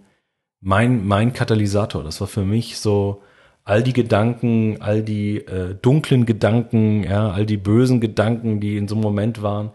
mein, 0.60 1.06
mein 1.06 1.34
Katalysator. 1.34 2.04
Das 2.04 2.22
war 2.22 2.28
für 2.28 2.46
mich 2.46 2.78
so 2.78 3.22
all 3.64 3.84
die 3.84 3.94
Gedanken, 3.94 4.82
all 4.82 5.02
die 5.02 5.38
äh, 5.38 5.76
dunklen 5.76 6.26
Gedanken, 6.26 7.04
ja, 7.04 7.32
all 7.32 7.46
die 7.46 7.58
bösen 7.58 8.02
Gedanken, 8.02 8.60
die 8.60 8.78
in 8.78 8.88
so 8.88 8.96
einem 8.96 9.04
Moment 9.04 9.42
waren, 9.42 9.72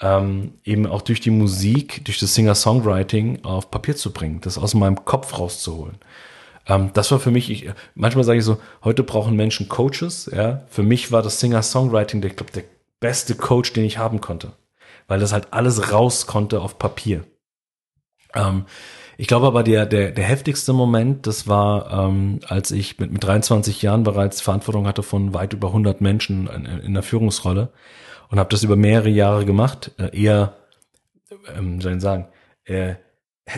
ähm, 0.00 0.54
eben 0.64 0.86
auch 0.86 1.02
durch 1.02 1.20
die 1.20 1.30
Musik, 1.30 2.04
durch 2.04 2.18
das 2.18 2.34
Singer-Songwriting 2.34 3.44
auf 3.44 3.70
Papier 3.70 3.96
zu 3.96 4.12
bringen, 4.12 4.40
das 4.40 4.58
aus 4.58 4.74
meinem 4.74 5.04
Kopf 5.04 5.38
rauszuholen. 5.38 5.98
Ähm, 6.66 6.90
das 6.94 7.10
war 7.10 7.18
für 7.18 7.30
mich, 7.30 7.50
ich, 7.50 7.70
manchmal 7.94 8.24
sage 8.24 8.38
ich 8.38 8.44
so, 8.44 8.58
heute 8.84 9.02
brauchen 9.02 9.34
Menschen 9.34 9.68
Coaches. 9.68 10.30
Ja, 10.32 10.62
für 10.68 10.82
mich 10.82 11.10
war 11.10 11.22
das 11.22 11.40
Singer-Songwriting, 11.40 12.20
der, 12.20 12.30
ich 12.30 12.36
glaube, 12.36 12.52
der 12.52 12.64
beste 13.00 13.34
Coach, 13.34 13.72
den 13.72 13.84
ich 13.84 13.98
haben 13.98 14.20
konnte, 14.20 14.52
weil 15.08 15.20
das 15.20 15.32
halt 15.32 15.48
alles 15.52 15.92
raus 15.92 16.26
konnte 16.26 16.60
auf 16.60 16.78
Papier. 16.78 17.24
Ähm, 18.34 18.66
ich 19.16 19.26
glaube 19.26 19.48
aber, 19.48 19.64
der, 19.64 19.84
der, 19.84 20.12
der 20.12 20.24
heftigste 20.24 20.72
Moment, 20.72 21.26
das 21.26 21.48
war, 21.48 21.90
ähm, 21.90 22.38
als 22.46 22.70
ich 22.70 23.00
mit, 23.00 23.10
mit 23.10 23.24
23 23.24 23.82
Jahren 23.82 24.04
bereits 24.04 24.40
Verantwortung 24.40 24.86
hatte 24.86 25.02
von 25.02 25.34
weit 25.34 25.54
über 25.54 25.68
100 25.68 26.00
Menschen 26.00 26.46
in, 26.46 26.66
in 26.66 26.94
der 26.94 27.02
Führungsrolle 27.02 27.72
und 28.30 28.38
habe 28.38 28.50
das 28.50 28.62
über 28.62 28.76
mehrere 28.76 29.08
Jahre 29.10 29.44
gemacht, 29.44 29.92
äh, 29.98 30.16
eher, 30.16 30.54
ähm, 31.56 31.80
soll 31.80 31.94
ich 31.96 32.02
sagen, 32.02 32.28
äh, 32.64 32.94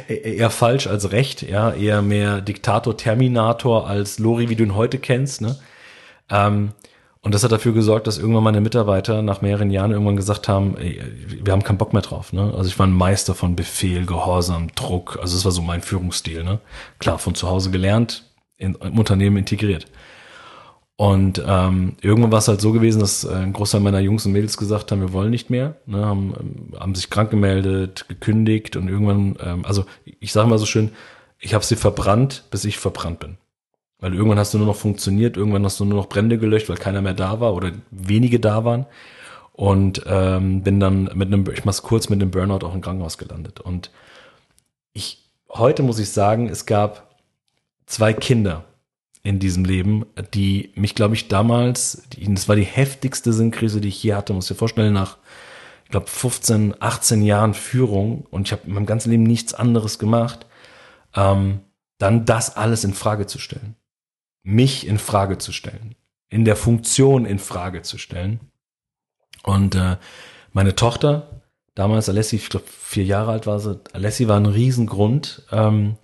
eher 0.09 0.51
falsch 0.51 0.87
als 0.87 1.13
recht, 1.13 1.43
ja, 1.43 1.73
eher 1.73 2.03
mehr 2.03 2.41
Diktator, 2.41 2.97
Terminator 2.97 3.89
als 3.89 4.19
Lori, 4.19 4.49
wie 4.49 4.57
du 4.57 4.65
ihn 4.65 4.77
heute 4.77 4.99
kennst, 4.99 5.41
ne? 5.41 5.57
Ähm, 6.31 6.73
Und 7.23 7.35
das 7.35 7.45
hat 7.45 7.53
dafür 7.53 7.75
gesorgt, 7.75 8.07
dass 8.07 8.17
irgendwann 8.17 8.45
meine 8.45 8.63
Mitarbeiter 8.63 9.21
nach 9.21 9.43
mehreren 9.43 9.71
Jahren 9.71 9.91
irgendwann 9.91 10.17
gesagt 10.17 10.49
haben, 10.49 10.79
ey, 10.79 11.03
wir 11.45 11.53
haben 11.53 11.63
keinen 11.63 11.77
Bock 11.77 11.93
mehr 11.93 12.01
drauf. 12.01 12.33
Ne? 12.33 12.55
Also 12.57 12.69
ich 12.71 12.79
war 12.79 12.87
ein 12.87 12.95
Meister 12.95 13.35
von 13.35 13.57
Befehl, 13.57 14.07
Gehorsam, 14.07 14.69
Druck. 14.75 15.19
Also 15.21 15.37
das 15.37 15.45
war 15.45 15.53
so 15.53 15.61
mein 15.61 15.83
Führungsstil. 15.83 16.45
Ne? 16.45 16.61
Klar, 16.99 17.19
von 17.19 17.35
zu 17.35 17.47
Hause 17.51 17.71
gelernt, 17.71 18.25
in, 18.57 18.75
im 18.75 18.99
Unternehmen 18.99 19.37
integriert. 19.37 19.87
Und 21.01 21.43
ähm, 21.47 21.97
irgendwann 22.03 22.31
war 22.31 22.41
es 22.41 22.49
halt 22.49 22.61
so 22.61 22.73
gewesen, 22.73 23.01
dass 23.01 23.25
äh, 23.25 23.33
ein 23.33 23.55
Großteil 23.55 23.81
meiner 23.81 24.01
Jungs 24.01 24.27
und 24.27 24.33
Mädels 24.33 24.59
gesagt 24.59 24.93
haben, 24.93 25.01
wir 25.01 25.15
wollen 25.15 25.31
nicht 25.31 25.49
mehr, 25.49 25.77
ne, 25.87 26.05
haben, 26.05 26.35
ähm, 26.39 26.79
haben 26.79 26.95
sich 26.95 27.09
krank 27.09 27.31
gemeldet, 27.31 28.05
gekündigt 28.07 28.77
und 28.77 28.87
irgendwann, 28.87 29.35
ähm, 29.43 29.65
also 29.65 29.87
ich 30.05 30.31
sage 30.31 30.51
mal 30.51 30.59
so 30.59 30.67
schön, 30.67 30.91
ich 31.39 31.55
habe 31.55 31.65
sie 31.65 31.77
verbrannt, 31.77 32.45
bis 32.51 32.67
ich 32.67 32.77
verbrannt 32.77 33.19
bin. 33.19 33.39
Weil 33.99 34.13
irgendwann 34.13 34.39
hast 34.39 34.53
du 34.53 34.59
nur 34.59 34.67
noch 34.67 34.77
funktioniert, 34.77 35.39
irgendwann 35.39 35.65
hast 35.65 35.81
du 35.81 35.87
nur 35.87 35.97
noch 35.97 36.11
Brände 36.11 36.37
gelöscht, 36.37 36.69
weil 36.69 36.77
keiner 36.77 37.01
mehr 37.01 37.15
da 37.15 37.41
war 37.41 37.55
oder 37.55 37.73
wenige 37.91 38.39
da 38.39 38.67
waren. 38.67 38.85
Und 39.55 40.03
ähm, 40.07 40.63
bin 40.63 40.81
dann 40.81 41.05
mit 41.15 41.29
einem, 41.29 41.49
ich 41.51 41.65
mach's 41.65 41.81
kurz, 41.81 42.11
mit 42.11 42.21
einem 42.21 42.31
Burnout 42.31 42.67
auch 42.67 42.75
im 42.75 42.83
Krankenhaus 42.83 43.17
gelandet. 43.17 43.59
Und 43.59 43.91
ich, 44.93 45.31
heute 45.49 45.83
muss 45.83 45.99
ich 45.99 46.11
sagen, 46.11 46.51
es 46.51 46.67
gab 46.67 47.17
zwei 47.87 48.13
Kinder 48.13 48.65
in 49.23 49.39
diesem 49.39 49.65
Leben, 49.65 50.07
die 50.35 50.73
mich, 50.75 50.95
glaube 50.95 51.15
ich, 51.15 51.29
damals, 51.29 52.05
die, 52.13 52.33
das 52.33 52.49
war 52.49 52.57
die 52.57 52.65
heftigste 52.65 53.33
Sinnkrise, 53.33 53.81
die 53.81 53.89
ich 53.89 54.03
je 54.03 54.15
hatte, 54.15 54.33
muss 54.33 54.47
dir 54.47 54.55
vorstellen, 54.55 54.95
nach, 54.95 55.19
ich 55.85 55.91
glaube, 55.91 56.07
15, 56.07 56.77
18 56.81 57.23
Jahren 57.23 57.55
Führung. 57.55 58.27
Und 58.31 58.49
ich 58.49 58.53
habe 58.53 58.63
in 58.67 58.75
meinem 58.75 58.87
ganzen 58.87 59.11
Leben 59.11 59.25
nichts 59.25 59.53
anderes 59.53 59.99
gemacht, 59.99 60.47
ähm, 61.15 61.61
dann 61.99 62.25
das 62.25 62.57
alles 62.57 62.85
in 62.85 62.95
Frage 62.95 63.27
zu 63.27 63.39
stellen. 63.39 63.77
Mich 64.43 64.87
in 64.87 64.99
Frage 64.99 65.37
zu 65.37 65.53
stellen, 65.53 65.97
in 66.31 66.47
der 66.47 66.57
Funktion 66.57 67.27
in 67.27 67.39
Frage 67.39 67.83
zu 67.83 67.99
stellen. 67.99 68.41
Und 69.43 69.75
äh, 69.75 69.97
meine 70.53 70.75
Tochter, 70.75 71.43
damals 71.75 72.09
Alessi, 72.09 72.37
ich 72.37 72.49
glaube 72.49 72.67
vier 72.67 73.05
Jahre 73.05 73.33
alt 73.33 73.47
war 73.47 73.61
sie, 73.61 73.81
Alessi 73.93 74.29
war 74.29 74.39
ein 74.39 74.47
Riesengrund, 74.47 75.43
ähm, 75.53 75.97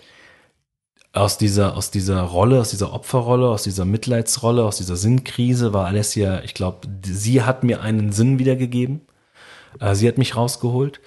aus 1.16 1.38
dieser, 1.38 1.76
aus 1.76 1.90
dieser 1.90 2.20
Rolle, 2.20 2.61
aus 2.61 2.70
dieser 2.70 2.92
Opferrolle, 2.92 3.49
aus 3.49 3.62
dieser 3.62 3.85
Mitleidsrolle, 3.85 4.64
aus 4.64 4.76
dieser 4.76 4.96
Sinnkrise 4.96 5.73
war 5.73 5.87
Alessia, 5.87 6.42
ich 6.42 6.54
glaube, 6.54 6.87
sie 7.02 7.42
hat 7.42 7.64
mir 7.64 7.80
einen 7.80 8.12
Sinn 8.12 8.38
wiedergegeben. 8.38 9.00
Äh, 9.80 9.94
sie 9.94 10.08
hat 10.08 10.18
mich 10.18 10.37
rausgeholt. 10.37 11.00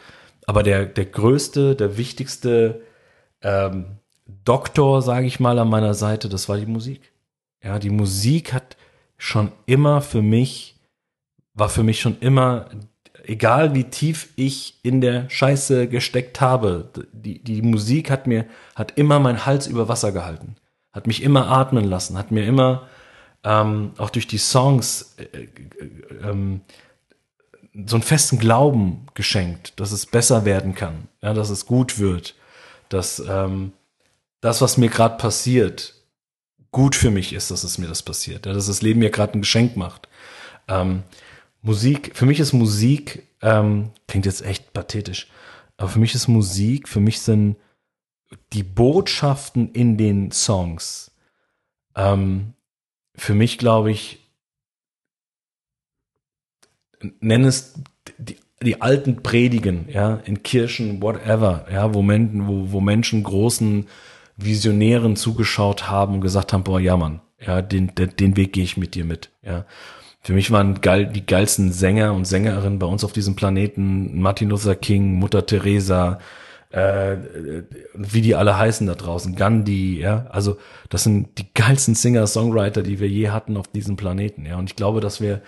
Aber 0.47 0.63
der, 0.63 0.85
der 0.85 1.05
größte, 1.05 1.75
der 1.75 1.97
wichtigste 1.97 2.81
ähm, 3.41 3.99
Doktor, 4.45 5.01
sage 5.01 5.27
ich 5.27 5.39
mal, 5.39 5.59
an 5.59 5.69
meiner 5.69 5.93
Seite, 5.93 6.27
das 6.27 6.49
war 6.49 6.57
die 6.57 6.65
Musik. 6.65 7.13
Ja, 7.63 7.77
die 7.77 7.89
Musik 7.89 8.53
hat 8.53 8.77
schon 9.17 9.51
immer 9.65 10.01
für 10.01 10.21
mich, 10.21 10.79
war 11.53 11.69
für 11.69 11.83
mich 11.83 11.99
schon 11.99 12.17
immer, 12.19 12.69
egal 13.25 13.73
wie 13.73 13.85
tief 13.85 14.29
ich 14.35 14.79
in 14.83 15.01
der 15.01 15.29
Scheiße 15.29 15.88
gesteckt 15.88 16.41
habe, 16.41 16.89
die, 17.11 17.43
die 17.43 17.61
Musik 17.61 18.09
hat 18.09 18.27
mir, 18.27 18.45
hat 18.75 18.97
immer 18.97 19.19
meinen 19.19 19.45
Hals 19.45 19.67
über 19.67 19.88
Wasser 19.88 20.11
gehalten, 20.11 20.55
hat 20.93 21.07
mich 21.07 21.23
immer 21.23 21.47
atmen 21.47 21.85
lassen, 21.85 22.17
hat 22.17 22.31
mir 22.31 22.45
immer, 22.45 22.88
ähm, 23.43 23.91
auch 23.97 24.09
durch 24.09 24.27
die 24.27 24.38
Songs, 24.38 25.15
äh, 25.17 25.23
äh, 25.23 25.49
ähm, 26.23 26.61
so 27.85 27.95
einen 27.95 28.03
festen 28.03 28.39
Glauben 28.39 29.05
geschenkt, 29.13 29.79
dass 29.79 29.91
es 29.91 30.05
besser 30.05 30.43
werden 30.43 30.75
kann, 30.75 31.07
ja, 31.21 31.33
dass 31.33 31.49
es 31.49 31.65
gut 31.65 31.99
wird, 31.99 32.35
dass 32.89 33.19
ähm, 33.19 33.71
das, 34.41 34.61
was 34.61 34.77
mir 34.77 34.89
gerade 34.89 35.17
passiert, 35.17 35.95
gut 36.71 36.95
für 36.95 37.11
mich 37.11 37.33
ist, 37.33 37.51
dass 37.51 37.63
es 37.63 37.77
mir 37.77 37.88
das 37.88 38.03
passiert, 38.03 38.45
ja, 38.45 38.53
dass 38.53 38.67
das 38.67 38.81
Leben 38.81 38.99
mir 38.99 39.11
gerade 39.11 39.38
ein 39.38 39.41
Geschenk 39.41 39.77
macht. 39.77 40.07
Ähm, 40.67 41.03
Musik, 41.61 42.15
für 42.15 42.25
mich 42.25 42.39
ist 42.39 42.53
Musik, 42.53 43.27
ähm, 43.41 43.91
klingt 44.07 44.25
jetzt 44.25 44.41
echt 44.41 44.73
pathetisch, 44.73 45.27
aber 45.77 45.89
für 45.89 45.99
mich 45.99 46.15
ist 46.15 46.27
Musik, 46.27 46.87
für 46.87 46.99
mich 46.99 47.19
sind 47.21 47.57
die 48.53 48.63
Botschaften 48.63 49.71
in 49.71 49.97
den 49.97 50.31
Songs, 50.31 51.11
ähm, 51.95 52.53
für 53.15 53.33
mich 53.33 53.57
glaube 53.57 53.91
ich, 53.91 54.19
nenn 57.19 57.45
es 57.45 57.73
die, 58.17 58.37
die 58.61 58.81
alten 58.81 59.23
Predigen, 59.23 59.87
ja, 59.89 60.15
in 60.25 60.43
Kirchen, 60.43 61.01
whatever, 61.01 61.65
ja, 61.71 61.93
wo, 61.93 62.01
Men 62.01 62.47
wo, 62.47 62.71
wo 62.71 62.81
Menschen 62.81 63.23
großen 63.23 63.87
Visionären 64.37 65.15
zugeschaut 65.15 65.89
haben 65.89 66.15
und 66.15 66.21
gesagt 66.21 66.53
haben, 66.53 66.63
boah, 66.63 66.79
ja 66.79 66.95
Mann, 66.97 67.21
ja, 67.39 67.61
den, 67.61 67.93
den, 67.95 68.15
den 68.15 68.37
Weg 68.37 68.53
gehe 68.53 68.63
ich 68.63 68.77
mit 68.77 68.95
dir 68.95 69.05
mit, 69.05 69.29
ja. 69.41 69.65
Für 70.21 70.33
mich 70.33 70.51
waren 70.51 70.81
geil, 70.81 71.07
die 71.07 71.25
geilsten 71.25 71.71
Sänger 71.71 72.13
und 72.13 72.25
Sängerinnen 72.25 72.79
bei 72.79 72.88
uns 72.88 73.03
auf 73.03 73.13
diesem 73.13 73.35
Planeten 73.35 74.19
Martin 74.19 74.49
Luther 74.49 74.75
King, 74.75 75.15
Mutter 75.15 75.45
Teresa, 75.45 76.19
äh, 76.71 77.17
wie 77.95 78.21
die 78.21 78.35
alle 78.35 78.57
heißen 78.57 78.85
da 78.85 78.95
draußen, 78.95 79.35
Gandhi, 79.35 79.99
ja, 79.99 80.27
also 80.29 80.57
das 80.89 81.03
sind 81.03 81.38
die 81.38 81.51
geilsten 81.53 81.95
Singer-Songwriter, 81.95 82.83
die 82.83 82.99
wir 82.99 83.07
je 83.07 83.29
hatten 83.29 83.57
auf 83.57 83.67
diesem 83.69 83.95
Planeten, 83.95 84.45
ja, 84.45 84.57
und 84.57 84.69
ich 84.69 84.75
glaube, 84.75 84.99
dass 84.99 85.19
wir 85.21 85.41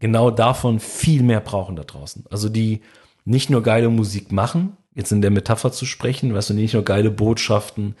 genau 0.00 0.30
davon 0.32 0.80
viel 0.80 1.22
mehr 1.22 1.40
brauchen 1.40 1.76
da 1.76 1.84
draußen. 1.84 2.24
Also 2.28 2.48
die 2.48 2.80
nicht 3.24 3.50
nur 3.50 3.62
geile 3.62 3.88
Musik 3.88 4.32
machen, 4.32 4.76
jetzt 4.94 5.12
in 5.12 5.22
der 5.22 5.30
Metapher 5.30 5.70
zu 5.70 5.86
sprechen, 5.86 6.34
weißt 6.34 6.50
du, 6.50 6.54
nicht 6.54 6.74
nur 6.74 6.84
geile 6.84 7.10
Botschaften 7.10 7.94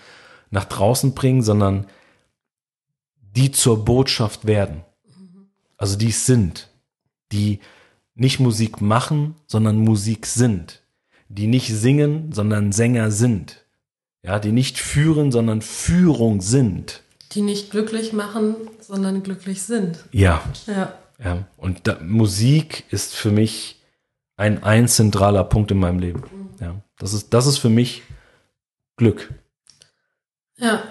nach 0.50 0.64
draußen 0.64 1.14
bringen, 1.14 1.42
sondern 1.42 1.86
die 3.36 3.52
zur 3.52 3.84
Botschaft 3.84 4.46
werden. 4.46 4.82
Also 5.82 5.96
die 5.96 6.10
es 6.10 6.26
sind, 6.26 6.68
die 7.32 7.58
nicht 8.14 8.38
Musik 8.38 8.80
machen, 8.80 9.34
sondern 9.48 9.78
Musik 9.78 10.26
sind, 10.26 10.80
die 11.28 11.48
nicht 11.48 11.74
singen, 11.74 12.30
sondern 12.32 12.70
Sänger 12.70 13.10
sind, 13.10 13.64
ja, 14.22 14.38
die 14.38 14.52
nicht 14.52 14.78
führen, 14.78 15.32
sondern 15.32 15.60
Führung 15.60 16.40
sind. 16.40 17.02
Die 17.32 17.42
nicht 17.42 17.72
glücklich 17.72 18.12
machen, 18.12 18.54
sondern 18.78 19.24
glücklich 19.24 19.64
sind. 19.64 20.04
Ja. 20.12 20.44
Ja. 20.68 20.96
Ja. 21.18 21.48
Und 21.56 21.88
da, 21.88 21.98
Musik 22.00 22.84
ist 22.90 23.16
für 23.16 23.32
mich 23.32 23.82
ein, 24.36 24.62
ein 24.62 24.86
zentraler 24.86 25.42
Punkt 25.42 25.72
in 25.72 25.80
meinem 25.80 25.98
Leben. 25.98 26.22
Ja, 26.60 26.76
das 26.96 27.12
ist, 27.12 27.34
das 27.34 27.48
ist 27.48 27.58
für 27.58 27.70
mich 27.70 28.02
Glück. 28.96 29.34
Ja. 30.58 30.84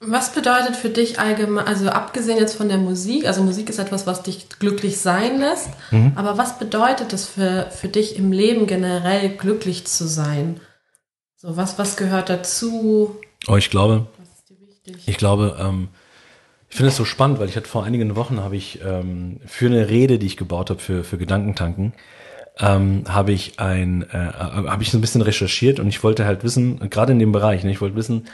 Was 0.00 0.32
bedeutet 0.32 0.76
für 0.76 0.90
dich 0.90 1.18
allgemein, 1.18 1.66
also 1.66 1.88
abgesehen 1.88 2.36
jetzt 2.38 2.54
von 2.54 2.68
der 2.68 2.76
Musik, 2.76 3.26
also 3.26 3.42
Musik 3.42 3.70
ist 3.70 3.78
etwas, 3.78 4.06
was 4.06 4.22
dich 4.22 4.48
glücklich 4.58 4.98
sein 4.98 5.38
lässt, 5.40 5.70
mhm. 5.90 6.12
aber 6.16 6.36
was 6.36 6.58
bedeutet 6.58 7.14
es 7.14 7.26
für, 7.26 7.70
für 7.70 7.88
dich 7.88 8.16
im 8.16 8.30
Leben 8.30 8.66
generell 8.66 9.30
glücklich 9.30 9.86
zu 9.86 10.06
sein? 10.06 10.60
So, 11.36 11.56
was, 11.56 11.78
was 11.78 11.96
gehört 11.96 12.28
dazu? 12.28 13.16
Oh, 13.48 13.56
ich 13.56 13.70
glaube, 13.70 14.06
ich 15.06 15.16
glaube, 15.16 15.56
ähm, 15.58 15.88
ich 16.68 16.76
finde 16.76 16.90
es 16.90 16.96
so 16.96 17.06
spannend, 17.06 17.38
weil 17.38 17.48
ich 17.48 17.56
hatte 17.56 17.68
vor 17.68 17.84
einigen 17.84 18.16
Wochen 18.16 18.40
habe 18.40 18.56
ich 18.56 18.80
ähm, 18.84 19.40
für 19.46 19.66
eine 19.66 19.88
Rede, 19.88 20.18
die 20.18 20.26
ich 20.26 20.36
gebaut 20.36 20.68
habe 20.68 20.80
für, 20.80 21.04
für 21.04 21.16
Gedankentanken, 21.16 21.94
ähm, 22.58 23.04
habe 23.08 23.32
ich 23.32 23.60
ein, 23.60 24.02
äh, 24.10 24.14
habe 24.14 24.82
ich 24.82 24.90
so 24.90 24.98
ein 24.98 25.00
bisschen 25.00 25.22
recherchiert 25.22 25.80
und 25.80 25.88
ich 25.88 26.02
wollte 26.02 26.26
halt 26.26 26.44
wissen, 26.44 26.90
gerade 26.90 27.12
in 27.12 27.18
dem 27.18 27.32
Bereich, 27.32 27.64
ne, 27.64 27.70
ich 27.70 27.80
wollte 27.80 27.96
wissen, 27.96 28.26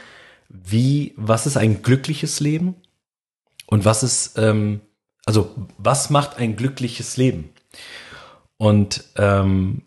wie, 0.53 1.13
was 1.17 1.45
ist 1.45 1.57
ein 1.57 1.81
glückliches 1.81 2.39
Leben 2.39 2.75
und 3.65 3.83
was 3.83 4.03
ist, 4.03 4.37
ähm, 4.37 4.81
also 5.25 5.53
was 5.77 6.09
macht 6.09 6.37
ein 6.37 6.55
glückliches 6.55 7.17
Leben? 7.17 7.49
Und 8.57 9.03
ähm, 9.17 9.81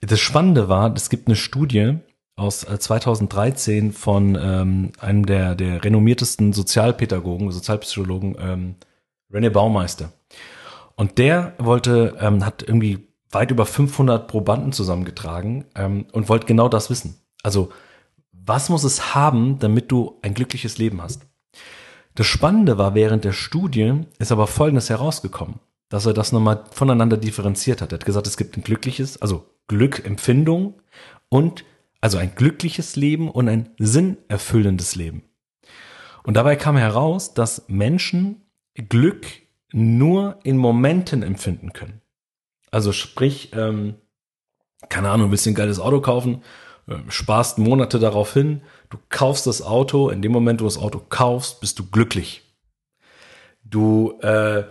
das 0.00 0.20
Spannende 0.20 0.68
war, 0.68 0.94
es 0.94 1.10
gibt 1.10 1.26
eine 1.26 1.36
Studie, 1.36 1.98
aus 2.36 2.60
2013 2.60 3.88
äh, 3.88 3.92
von 3.92 4.38
ähm, 4.40 4.92
einem 5.00 5.24
der, 5.24 5.54
der 5.54 5.82
renommiertesten 5.82 6.52
Sozialpädagogen, 6.52 7.50
Sozialpsychologen, 7.50 8.36
ähm, 8.38 8.74
René 9.32 9.48
Baumeister. 9.48 10.12
Und 10.96 11.18
der 11.18 11.54
wollte, 11.58 12.16
ähm, 12.20 12.44
hat 12.44 12.62
irgendwie 12.62 13.08
weit 13.30 13.50
über 13.50 13.64
500 13.64 14.28
Probanden 14.28 14.72
zusammengetragen 14.72 15.64
ähm, 15.74 16.06
und 16.12 16.28
wollte 16.28 16.46
genau 16.46 16.68
das 16.68 16.90
wissen. 16.90 17.16
Also, 17.42 17.70
was 18.46 18.68
muss 18.68 18.84
es 18.84 19.14
haben, 19.14 19.58
damit 19.58 19.90
du 19.90 20.18
ein 20.22 20.34
glückliches 20.34 20.78
Leben 20.78 21.02
hast? 21.02 21.26
Das 22.14 22.26
Spannende 22.26 22.78
war, 22.78 22.94
während 22.94 23.24
der 23.24 23.32
Studie 23.32 24.02
ist 24.18 24.32
aber 24.32 24.46
Folgendes 24.46 24.88
herausgekommen, 24.88 25.60
dass 25.88 26.06
er 26.06 26.14
das 26.14 26.32
nochmal 26.32 26.64
voneinander 26.70 27.16
differenziert 27.16 27.82
hat. 27.82 27.92
Er 27.92 27.98
hat 27.98 28.06
gesagt, 28.06 28.26
es 28.26 28.36
gibt 28.36 28.56
ein 28.56 28.62
glückliches, 28.62 29.20
also 29.20 29.50
Glück, 29.68 30.04
Empfindung 30.06 30.74
und 31.28 31.64
also 32.00 32.18
ein 32.18 32.34
glückliches 32.34 32.96
Leben 32.96 33.30
und 33.30 33.48
ein 33.48 33.70
sinnerfüllendes 33.78 34.96
Leben. 34.96 35.24
Und 36.22 36.34
dabei 36.34 36.56
kam 36.56 36.76
heraus, 36.76 37.34
dass 37.34 37.68
Menschen 37.68 38.42
Glück 38.74 39.26
nur 39.72 40.38
in 40.44 40.56
Momenten 40.56 41.22
empfinden 41.22 41.72
können. 41.72 42.00
Also 42.70 42.92
sprich, 42.92 43.52
ähm, 43.54 43.96
keine 44.88 45.10
Ahnung, 45.10 45.32
ein 45.32 45.54
geiles 45.54 45.80
Auto 45.80 46.00
kaufen, 46.00 46.42
äh, 46.88 46.96
sparst 47.08 47.58
Monate 47.58 47.98
darauf 47.98 48.32
hin, 48.32 48.62
du 48.90 48.98
kaufst 49.08 49.46
das 49.46 49.62
Auto, 49.62 50.08
in 50.10 50.22
dem 50.22 50.32
Moment, 50.32 50.60
wo 50.60 50.64
du 50.64 50.68
das 50.68 50.82
Auto 50.82 51.00
kaufst, 51.08 51.60
bist 51.60 51.78
du 51.78 51.86
glücklich. 51.90 52.42
Du 53.64 54.18
äh, 54.20 54.64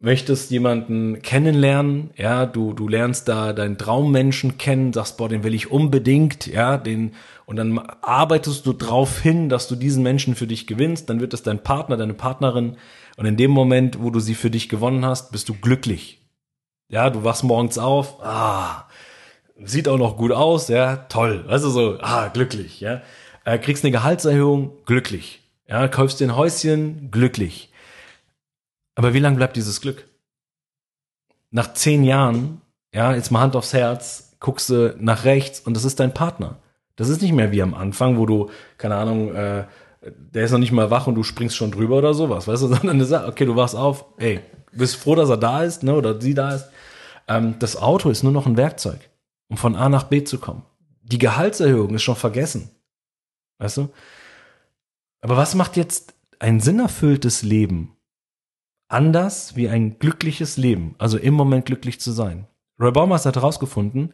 möchtest 0.00 0.50
jemanden 0.50 1.20
kennenlernen, 1.22 2.10
ja, 2.16 2.46
du, 2.46 2.72
du 2.72 2.88
lernst 2.88 3.28
da 3.28 3.52
deinen 3.52 3.78
Traummenschen 3.78 4.56
kennen, 4.56 4.92
sagst, 4.92 5.18
boah, 5.18 5.28
den 5.28 5.44
will 5.44 5.54
ich 5.54 5.70
unbedingt, 5.70 6.46
ja, 6.46 6.78
den, 6.78 7.12
und 7.44 7.56
dann 7.56 7.78
arbeitest 7.78 8.64
du 8.64 8.72
drauf 8.72 9.20
hin, 9.20 9.48
dass 9.48 9.68
du 9.68 9.76
diesen 9.76 10.02
Menschen 10.02 10.34
für 10.34 10.46
dich 10.46 10.66
gewinnst, 10.66 11.10
dann 11.10 11.20
wird 11.20 11.34
es 11.34 11.42
dein 11.42 11.62
Partner, 11.62 11.96
deine 11.96 12.14
Partnerin, 12.14 12.76
und 13.16 13.26
in 13.26 13.36
dem 13.36 13.50
Moment, 13.50 14.02
wo 14.02 14.08
du 14.08 14.20
sie 14.20 14.34
für 14.34 14.50
dich 14.50 14.70
gewonnen 14.70 15.04
hast, 15.04 15.32
bist 15.32 15.50
du 15.50 15.54
glücklich. 15.54 16.26
Ja, 16.88 17.10
du 17.10 17.22
wachst 17.22 17.44
morgens 17.44 17.76
auf, 17.76 18.22
ah, 18.22 18.88
sieht 19.64 19.88
auch 19.88 19.98
noch 19.98 20.16
gut 20.16 20.32
aus, 20.32 20.68
ja, 20.68 20.96
toll, 20.96 21.44
weißt 21.46 21.64
du 21.64 21.70
so, 21.70 21.98
ah, 22.00 22.28
glücklich, 22.28 22.80
ja, 22.80 23.02
äh, 23.44 23.58
kriegst 23.58 23.84
eine 23.84 23.92
Gehaltserhöhung, 23.92 24.72
glücklich, 24.86 25.42
ja, 25.68 25.88
kaufst 25.88 26.20
dir 26.20 26.28
ein 26.28 26.36
Häuschen, 26.36 27.10
glücklich, 27.10 27.70
aber 28.94 29.14
wie 29.14 29.18
lange 29.18 29.36
bleibt 29.36 29.56
dieses 29.56 29.80
Glück? 29.80 30.06
Nach 31.50 31.72
zehn 31.72 32.04
Jahren, 32.04 32.60
ja, 32.94 33.14
jetzt 33.14 33.30
mal 33.30 33.40
Hand 33.40 33.56
aufs 33.56 33.72
Herz, 33.72 34.36
guckst 34.40 34.70
du 34.70 34.94
nach 34.98 35.24
rechts 35.24 35.60
und 35.60 35.74
das 35.74 35.84
ist 35.84 36.00
dein 36.00 36.14
Partner. 36.14 36.58
Das 36.96 37.08
ist 37.08 37.22
nicht 37.22 37.32
mehr 37.32 37.50
wie 37.50 37.62
am 37.62 37.74
Anfang, 37.74 38.18
wo 38.18 38.26
du, 38.26 38.50
keine 38.78 38.96
Ahnung, 38.96 39.34
äh, 39.34 39.64
der 40.02 40.44
ist 40.44 40.50
noch 40.50 40.58
nicht 40.58 40.72
mal 40.72 40.90
wach 40.90 41.06
und 41.06 41.14
du 41.14 41.22
springst 41.22 41.56
schon 41.56 41.70
drüber 41.70 41.98
oder 41.98 42.14
sowas, 42.14 42.46
weißt 42.46 42.62
du, 42.62 42.66
sondern 42.74 42.98
du 42.98 43.04
sagst, 43.04 43.28
okay, 43.28 43.46
du 43.46 43.56
wachst 43.56 43.74
auf, 43.74 44.04
ey, 44.18 44.40
bist 44.72 44.96
froh, 44.96 45.14
dass 45.14 45.30
er 45.30 45.36
da 45.36 45.62
ist, 45.62 45.82
ne, 45.82 45.94
oder 45.94 46.20
sie 46.20 46.34
da 46.34 46.54
ist. 46.54 46.68
Ähm, 47.28 47.56
das 47.58 47.76
Auto 47.76 48.10
ist 48.10 48.22
nur 48.22 48.32
noch 48.32 48.46
ein 48.46 48.56
Werkzeug, 48.56 49.00
um 49.50 49.58
von 49.58 49.76
A 49.76 49.90
nach 49.90 50.04
B 50.04 50.24
zu 50.24 50.38
kommen. 50.38 50.62
Die 51.02 51.18
Gehaltserhöhung 51.18 51.94
ist 51.94 52.02
schon 52.02 52.16
vergessen. 52.16 52.70
Weißt 53.58 53.76
du? 53.76 53.90
Aber 55.20 55.36
was 55.36 55.54
macht 55.54 55.76
jetzt 55.76 56.14
ein 56.38 56.60
sinnerfülltes 56.60 57.42
Leben 57.42 57.96
anders 58.90 59.56
wie 59.56 59.68
ein 59.68 59.98
glückliches 59.98 60.56
Leben, 60.56 60.94
also 60.98 61.16
im 61.16 61.34
Moment 61.34 61.66
glücklich 61.66 62.00
zu 62.00 62.12
sein. 62.12 62.46
Roy 62.80 62.90
Baumeister 62.90 63.28
hat 63.28 63.36
herausgefunden, 63.36 64.12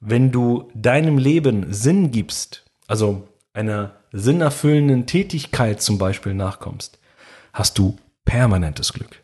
wenn 0.00 0.30
du 0.30 0.70
deinem 0.74 1.18
Leben 1.18 1.72
Sinn 1.72 2.10
gibst, 2.10 2.64
also 2.86 3.28
einer 3.52 3.96
sinnerfüllenden 4.12 5.06
Tätigkeit 5.06 5.82
zum 5.82 5.98
Beispiel 5.98 6.34
nachkommst, 6.34 6.98
hast 7.52 7.78
du 7.78 7.96
permanentes 8.24 8.92
Glück. 8.92 9.22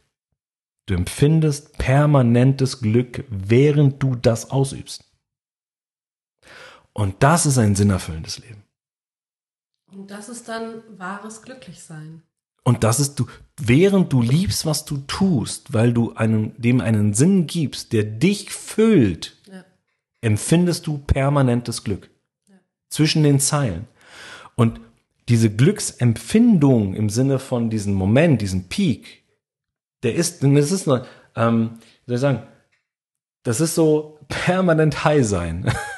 Du 0.87 0.95
empfindest 0.95 1.79
permanentes 1.79 2.81
Glück, 2.81 3.25
während 3.29 4.03
du 4.03 4.15
das 4.17 4.51
ausübst. 4.51 5.05
Und 6.95 7.23
das 7.23 7.45
ist 7.45 7.59
ein 7.59 7.75
sinnerfüllendes 7.75 8.39
Leben. 8.39 8.63
Und 9.93 10.11
das 10.11 10.29
ist 10.29 10.49
dann 10.49 10.83
wahres 10.97 11.43
Glücklichsein. 11.43 12.23
Und 12.63 12.83
das 12.83 12.99
ist 12.99 13.17
du, 13.17 13.27
während 13.61 14.13
du 14.13 14.23
liebst, 14.23 14.65
was 14.65 14.85
du 14.85 14.99
tust, 15.07 15.75
weil 15.75 15.93
du 15.93 16.15
einem, 16.15 16.53
dem 16.57 16.81
einen 16.81 17.13
Sinn 17.13 17.47
gibst, 17.47 17.93
der 17.93 18.05
dich 18.05 18.51
füllt, 18.51 19.37
ja. 19.47 19.65
empfindest 20.23 20.87
du 20.87 20.99
permanentes 20.99 21.85
Glück. 21.85 22.11
Ja. 22.49 22.55
Zwischen 22.89 23.23
den 23.23 23.39
Zeilen. 23.39 23.87
Und 24.57 24.81
diese 25.29 25.51
Glücksempfindung 25.51 26.95
im 26.95 27.11
Sinne 27.11 27.39
von 27.39 27.71
diesem 27.71 27.95
Moment, 27.95 28.41
diesem 28.41 28.69
Peak, 28.69 29.25
der 30.03 30.15
ist, 30.15 30.43
das 30.43 30.73
ist 30.73 30.87
nur, 30.87 31.07
ähm, 31.35 31.79
soll 32.07 32.15
ich 32.15 32.21
sagen, 32.21 32.43
das 33.43 33.61
ist 33.61 33.75
so 33.75 34.19
permanent 34.29 35.05
high 35.05 35.27
sein. 35.27 35.71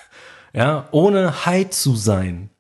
ja, 0.57 0.89
ohne 0.91 1.47
high 1.47 1.71
zu 1.71 1.95
sein 1.95 2.51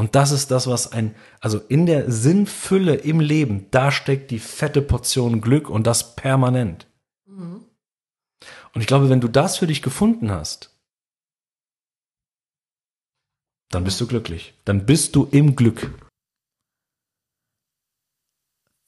und 0.00 0.14
das 0.14 0.30
ist 0.30 0.50
das, 0.50 0.66
was 0.66 0.92
ein, 0.92 1.14
also 1.40 1.58
in 1.58 1.84
der 1.84 2.10
Sinnfülle 2.10 2.94
im 2.94 3.20
Leben, 3.20 3.66
da 3.70 3.92
steckt 3.92 4.30
die 4.30 4.38
fette 4.38 4.80
Portion 4.80 5.42
Glück 5.42 5.68
und 5.68 5.86
das 5.86 6.16
permanent. 6.16 6.86
Mhm. 7.26 7.66
Und 8.72 8.80
ich 8.80 8.86
glaube, 8.86 9.10
wenn 9.10 9.20
du 9.20 9.28
das 9.28 9.58
für 9.58 9.66
dich 9.66 9.82
gefunden 9.82 10.30
hast, 10.30 10.74
dann 13.68 13.84
bist 13.84 14.00
du 14.00 14.06
glücklich. 14.06 14.54
Dann 14.64 14.86
bist 14.86 15.14
du 15.16 15.28
im 15.30 15.54
Glück. 15.54 15.92